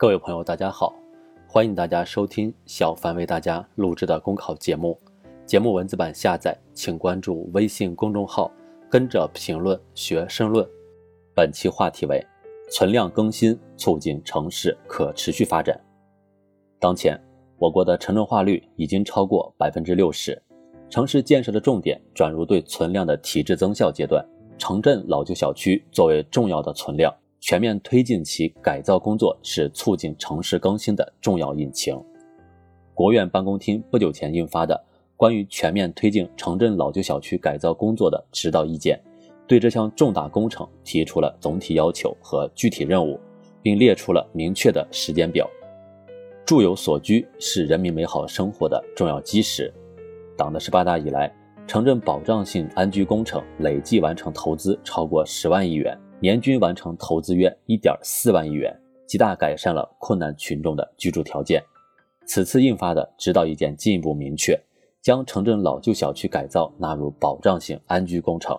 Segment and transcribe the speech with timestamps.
[0.00, 0.94] 各位朋友，大家好，
[1.46, 4.98] 欢迎大家收听小凡为大家录制的公考节目。
[5.44, 8.50] 节目文字版下载，请关注微信公众号
[8.88, 10.66] “跟着评论学申论”。
[11.36, 12.18] 本期话题为
[12.70, 15.78] 存量更新，促进城市可持续发展。
[16.78, 17.22] 当前，
[17.58, 20.42] 我国的城镇化率已经超过百分之六十，
[20.88, 24.26] 城市建设的重点转入对存量的提质增效阶段。
[24.56, 27.14] 城镇老旧小区作为重要的存量。
[27.40, 31.98] 全面推进其改造工作是促进城市更新的重要引擎。
[32.92, 34.74] 国务院办公厅不久前印发的
[35.16, 39.00] 《关于全面推进城镇老旧小区改造工作的指导意见》，
[39.46, 43.18] 对这项重大工程提出了总体要求和具体任务，
[43.62, 45.48] 并列出了明确的时间表。
[46.44, 49.72] 住有所居是人民美好生活的重要基石。
[50.36, 51.32] 党的十八大以来，
[51.66, 55.98] 城镇保障性安居工程累计完成投资超过十万亿元。
[56.20, 61.62] 年均完成投资约一点四万亿元，极大改善了困难群众的居住条件。
[62.26, 64.60] 此次印发的指导意见进一步明确，
[65.00, 68.54] 将城镇老旧小区改造纳入保障性安居工程，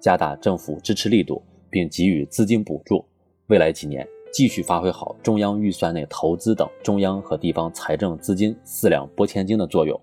[0.00, 3.04] 加大政府支持力度，并给予资金补助。
[3.46, 9.98] 未来几年，继续发挥好中央预算内投资等中央和地方财政资金四两拨千斤的作用，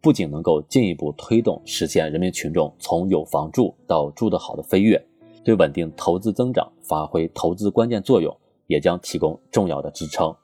[0.00, 5.04] 不仅能够进一步推动实现人民群众从有房住到住得好的飞跃。
[5.44, 8.34] 对稳定投资增长发挥投资关键作用，
[8.66, 10.34] 也将提供重要的支撑，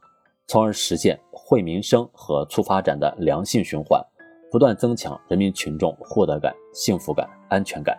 [0.46, 4.04] 从而实现惠民生和促发展的良性循环，
[4.50, 7.96] 不断增强人民群众获得感、幸福感、安全感。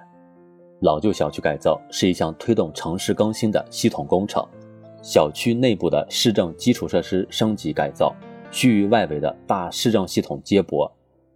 [0.82, 4.46] 老旧小区改造是一项推动城市更新的系统工程，
[5.02, 8.16] 小区内部的市政基础设施升级改造，
[8.50, 10.90] 需与外围的大市政系统接驳，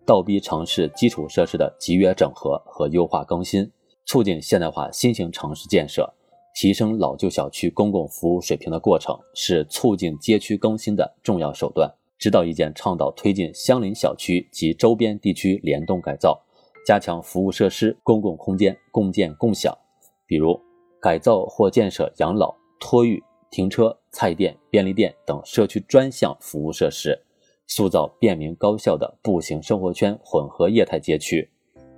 [0.05, 3.69] 倒逼城市基础设施的集约整合和优化更新。
[4.05, 6.13] 促进现代化新型城市建设、
[6.55, 11.91] 提升老旧小区公共服务水平的过程，是促进街区更新的重要手段。
[12.19, 16.41] 指导意见倡导推进相邻小区及周边地区联动改造，
[16.85, 19.77] 加强服务设施、公共空间共建共享，
[20.25, 20.57] 比如
[21.01, 27.19] 改造或建设养老、托育、停车、菜店、便利店等社区专项服务设施，
[27.67, 31.49] 塑造便民高效的步行生活圈混合业态街区，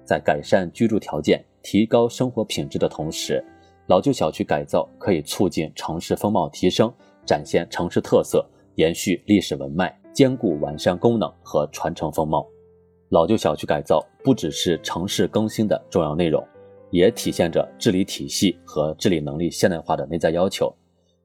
[0.07, 1.43] 在改善居住条件。
[1.65, 3.43] 提高生活品质的同时，
[3.87, 6.93] 老旧小区改造可以促进城市风貌提升，
[7.25, 12.45] 展现城市特色，延续历史文脉，兼顾完善功能和传承风貌。
[13.09, 16.47] 老旧小区改造不只是城市更新的重要内容，
[16.91, 20.71] 也体现着治理体系和治理能力现代化的内在要求。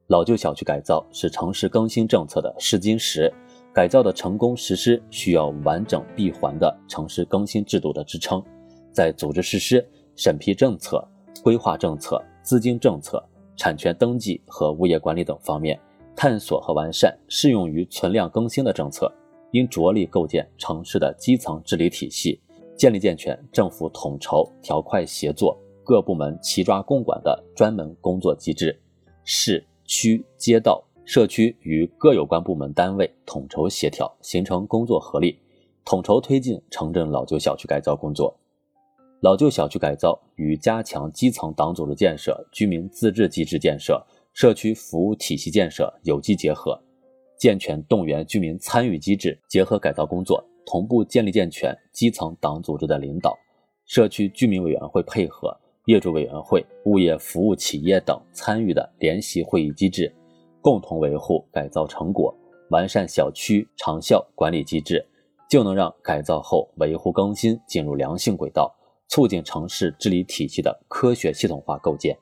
[0.07, 3.31] 老旧小区改造是城市更新政策的试金石，
[3.71, 8.43] 改造的成功实施需要完整闭环的城市更新制度的支撑，
[8.91, 9.87] 在组织实施。
[10.15, 11.05] 审批政策、
[11.43, 13.23] 规划政策、资金政策、
[13.55, 15.79] 产权登记和物业管理等方面，
[16.15, 19.11] 探索和完善适用于存量更新的政策，
[19.51, 22.39] 应着力构建城市的基层治理体系，
[22.75, 28.79] 建立健全政府统筹、调快协作、各部门齐抓共管的专门工作机制，
[29.23, 35.37] 市区街道、社区与各有关部门单位统筹协调，形成工作合力，
[35.83, 38.35] 统筹推进城镇老旧小区改造工作。
[39.21, 46.75] 老旧小区改造与加强基层党组织建设、居民自治机制建设、社区服务体系建设有机结合，
[47.37, 53.37] 健全动员居民参与机制，结合改造工作，同步建立健全基层党组织的领导、
[53.85, 55.55] 社区居民委员会配合、
[55.85, 60.11] 业主委员会、物业服务企业等参与的联席会议机制，
[60.61, 62.35] 共同维护改造成果，
[62.71, 65.05] 完善小区长效管理机制，
[65.47, 68.75] 就能让改造后维护更新进入良性轨道。
[69.11, 72.17] 促进城市治理体系的科学系统化构建。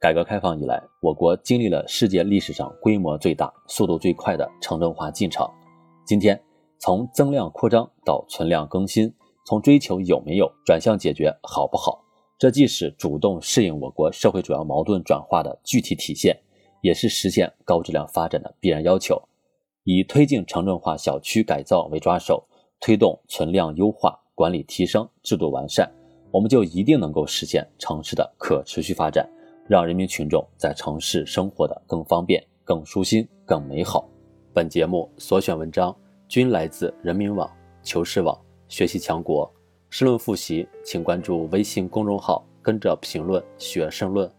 [0.00, 5.48] 改革开放以来，我国经历了世界历史上规模最大、速度最快的城镇化进程。
[6.04, 6.42] 今天，
[6.80, 9.14] 从增量扩张到存量更新，
[9.46, 12.04] 从追求有没有转向解决好不好，
[12.36, 16.36] 这既是主动适应我国社会主要矛盾转化的具体体现，
[16.80, 19.22] 也是实现高质量发展的必然要求。
[19.84, 22.48] 以推进城镇化小区改造为抓手，
[22.80, 25.88] 推动存量优化、管理提升、制度完善。
[26.36, 29.26] 我们就一定能够实现城市的可持续发展，
[29.66, 34.06] 让人民群众在城市生活的更方便、更舒心、更美好。
[34.52, 35.96] 本节目所选文章
[36.28, 37.50] 均来自人民网、
[37.82, 38.38] 求是网、
[38.68, 39.50] 学习强国。
[39.88, 44.30] 申论复习，请关注微信公众号，跟着评论学申论。